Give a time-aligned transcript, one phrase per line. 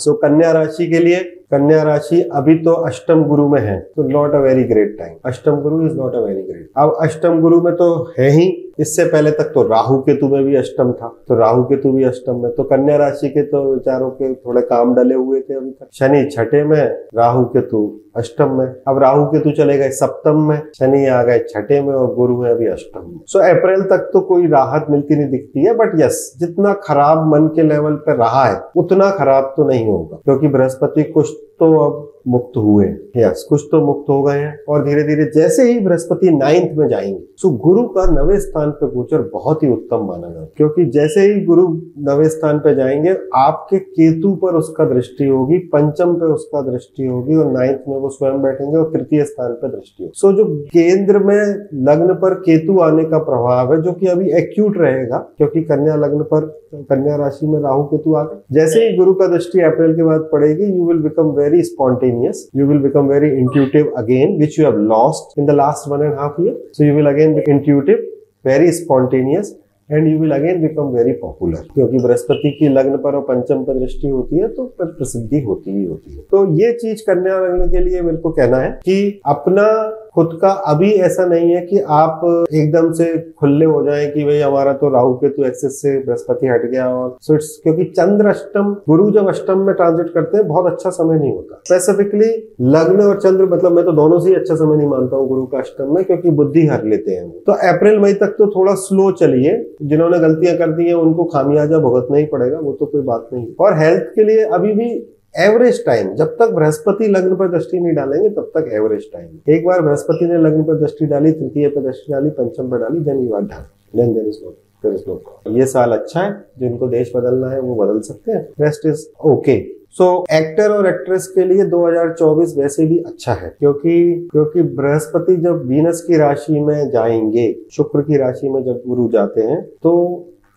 [0.00, 1.20] सो कन्या राशि के लिए,
[1.50, 5.60] कन्या राशि अभी तो अष्टम गुरु में है तो not a very great time अष्टम
[5.60, 9.30] गुरु is not a very great अब अष्टम गुरु में तो है ही इससे पहले
[9.30, 12.62] तक तो राहु केतु में भी अष्टम था। तो राहु केतु भी अष्टम में। तो
[12.62, 16.64] कन्या राशि के तो विचारों के थोड़े काम डले हुए थे अभी तक। शनि छठे
[16.64, 21.38] में, राहु केतु अष्टम में। अब राहु केतु चले गए सप्तम में, शनि आ गए
[21.38, 25.16] छठे में और गुरु है अभी अष्टम में। सो अप्रैल तक तो कोई राहत मिलती
[25.16, 29.54] नहीं दिखती है बट यस जितना खराब मन के लेवल पर रहा है, उतना खराब
[29.56, 34.22] तो नहीं होगा। क्योंकि बृहस्पति कुछ तो अब मुक्त हुए यस, कुछ तो मुक्त हो
[34.22, 38.38] गए हैं और धीरे धीरे जैसे ही बृहस्पति नाइन्थ में जाएँगे सो गुरु का नवे
[38.40, 41.66] स्थान पर गोचर बहुत ही उत्तम माना जाता है। क्योंकि जैसे ही गुरु
[41.98, 47.36] नवे स्थान पर जाएँगे, आपके केतु पर उसका दृष्टि होगी, पंचम पे उसका दृष्टि होगी
[47.36, 51.18] और नाइन्थ में वो स्वयं बैठेंगे और तृतीय स्थान पर दृष्टि होगी। सो जो केंद्र
[51.18, 55.96] में लग्न पर केतु आने का प्रभाव है, जो कि अभी एक्यूट रहेगा, क्योंकि कन्या
[55.96, 59.96] लग्न पर, कन्या राशि में राहु केतु आ गए। जैसे ही गुरु का दृष्टि अप्रैल
[59.96, 64.58] के बाद पड़ेगी you will become very spontaneous you will become very intuitive again which
[64.58, 67.42] you have lost in the last one and half year so you will again be
[67.48, 68.06] intuitive
[68.46, 69.56] very spontaneous
[69.92, 73.78] and you will again become very popular क्योंकि बृहस्पति की लग्न पर और पंचम पर
[73.78, 77.80] दृष्टि होती है तो प्रसिद्धि होती ही होती है। तो ये चीज़ कन्या लग्न के
[77.80, 79.66] लिए मेरे को कहना है कि अपना
[80.14, 82.20] खुद का अभी ऐसा नहीं है कि आप
[82.54, 83.06] एकदम से
[83.40, 86.88] खुले हो जाए कि भाई हमारा तो राहु के तो एक्सेस से बृहस्पति हट गया
[86.88, 90.90] और सो इट्स क्योंकि चंद्र अष्टम, गुरु जब अष्टम में ट्रांजिट करते हैं, बहुत अच्छा
[90.90, 92.30] समय नहीं होता। स्पेसिफिकली
[92.70, 95.46] लग्न और चंद्र मतलब मैं तो दोनों से ही अच्छा समय नहीं मानता हूँ गुरु
[95.46, 99.10] का अष्टम में, क्योंकि बुद्धि हर लेते हैं। तो अप्रैल, मई तक तो थोड़ा स्लो
[99.12, 103.28] चलिए। जिन्होंने गलतियाँ कर दी है, उनको खामियाजा भुगतना ही पड़ेगा, वो तो कोई बात
[103.32, 104.90] नहीं। और हेल्थ के लिए अभी भी
[105.34, 109.66] एवरेज टाइम, जब तक बृहस्पति लग्न पर दृष्टि नहीं डालेंगे, तब तक एवरेज टाइम। एक
[109.66, 113.18] बार बृहस्पति ने लग्न पर दृष्टि डाली, तृतीय पर दृष्टि डाली, पंचम पर डाली then
[113.18, 114.50] you are done then is no
[114.84, 118.48] there is no ये साल अच्छा है जिनको देश बदलना है, वो बदल सकते हैं।
[118.60, 119.58] Rest is okay
[119.98, 125.64] so actor और एक्ट्रेस के लिए 2024 वैसे भी अच्छा है, क्योंकि क्योंकि बृहस्पति जब
[125.68, 129.92] वीनस की राशि में जाएँगे, शुक्र की राशि में जब गुरु जाते हैं तो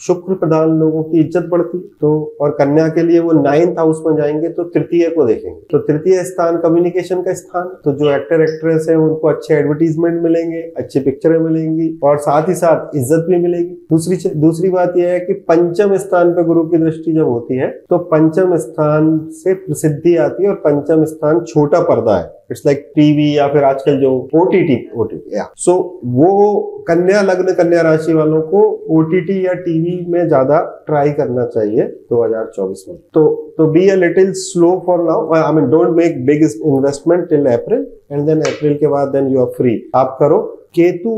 [0.00, 4.16] शुक्र प्रधान लोगों की इज़्ज़त बढ़ती तो और कन्या के लिए वो नाइन्थ हाउस में
[4.16, 8.86] जाएँगे तो तृतीय को देखेंगे। तो तृतीय स्थान कम्युनिकेशन का स्थान तो जो एक्टर एक्ट्रेस
[8.88, 13.74] है, उनको अच्छे एडवर्टीजमेंट मिलेंगे, अच्छी पिक्चरें मिलेंगी, और साथ ही साथ इज़्ज़त भी मिलेगी।
[13.90, 17.68] दूसरी दूसरी बात यह है कि पंचम स्थान पर गुरु की दृष्टि जब होती है
[17.90, 22.90] तो पंचम स्थान से प्रसिद्धि आती है और पंचम स्थान छोटा पर्दा है। इट्स लाइक
[22.94, 25.74] टीवी या फिर आजकल जो ओटीटी ओटीटी या सो
[26.04, 26.30] वो
[26.88, 28.62] कन्या, लग्न कन्या राशि वालों को
[28.98, 33.26] ओटीटी या टीवी में ज़्यादा ट्राई करना चाहिए 2024 में। तो
[33.58, 37.86] तो be a little slow for now I mean don't make big investment till April
[38.12, 40.38] and then अप्रैल के बाद देन यू आर फ्री आप करो
[40.74, 41.12] केतु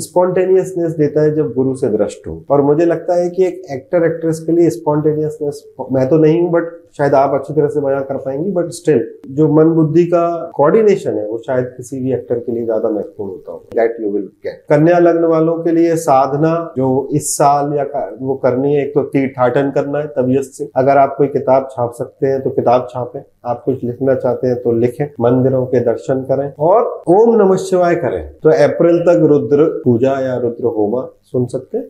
[0.00, 4.04] स्पॉन्टेनियसनेस देता है जब गुरु से दृष्ट हो। और मुझे लगता है कि एक एक्टर
[4.06, 8.00] एक्ट्रेस के लिए स्पॉन्टेनियसनेस मैं तो नहीं हूँ बट शायद आप अच्छी तरह से बयां
[8.02, 12.38] कर पाएँगी बट स्टिल जो मन बुद्धि का कोऑर्डिनेशन है, वो शायद किसी भी एक्टर
[12.38, 15.96] के लिए ज़्यादा महत्वपूर्ण होता हो। दैट यू विल गेट कन्या लग्न वालों के लिए
[15.98, 17.84] साधना जो इस साल या
[18.20, 21.92] वो करनी है, एक तो तीर्थाटन करना है तबीयत से। अगर आप कोई किताब छाप
[21.94, 26.22] सकते हैं तो किताब छापें। आप कुछ लिखना चाहते हैं तो लिखें। मंदिरों के दर्शन
[26.22, 31.46] करें। और ओम नमः शिवाय करें। तो अप्रैल तक रुद्र पूजा या रुद्र होमा सुन
[31.46, 31.84] सकते हैं।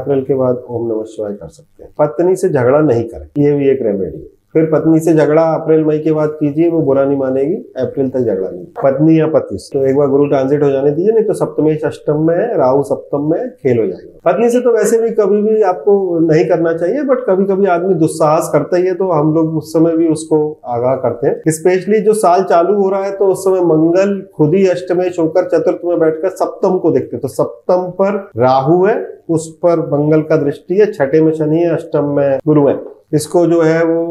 [0.00, 3.52] अप्रैल के बाद ओम नमः शिवाय कर सकते हैं। पत्नी से झगड़ा नहीं करें। ये
[3.52, 7.04] भी एक रेमेडी है। फिर पत्नी से झगड़ा, अप्रैल, मई के बाद कीजिए, वो बुरा
[7.04, 10.70] नहीं मानेगी, अप्रैल तक झगड़ा नहीं। पत्नी या पति तो एक बार गुरु ट्रांसिट हो
[10.70, 14.60] जाने दीजिए, नहीं तो सप्तमेश अष्टम में, राहु सप्तम में खेल हो जाएगा। पत्नी से
[14.60, 18.76] तो वैसे भी कभी भी आपको नहीं करना चाहिए बट कभी कभी आदमी दुस्साहस करता
[18.76, 22.42] ही है तो हम लोग उस समय भी उसको आगाह करते हैं। स्पेशली जो साल
[22.44, 26.28] चालू हो रहा है तो उस समय मंगल, खुद ही अष्टमेश होकर चतुर्थ में बैठकर
[26.30, 28.96] सप्तम को देखते तो सप्तम पर राहु है,
[29.28, 32.78] उस पर मंगल का दृष्टि है, छठे में शनि है, अष्टम में गुरु है।
[33.12, 34.02] इसको जो है वो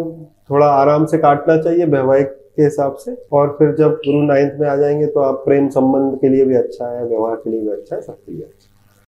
[0.54, 4.68] थोड़ा आराम से काटना चाहिए वैवाहिक के हिसाब से। और फिर जब गुरु नाइन्थ में
[4.70, 7.70] आ जाएँगे तो आप प्रेम संबंध के लिए भी अच्छा है, व्यवहार के लिए भी
[7.70, 8.70] अच्छा है सबके लिए अच्छा